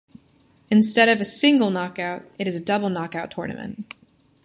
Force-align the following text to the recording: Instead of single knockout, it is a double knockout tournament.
Instead 0.71 1.09
of 1.09 1.27
single 1.27 1.69
knockout, 1.69 2.23
it 2.39 2.47
is 2.47 2.55
a 2.55 2.59
double 2.59 2.89
knockout 2.89 3.29
tournament. 3.29 3.93